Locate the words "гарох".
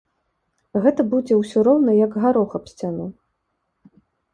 2.27-2.49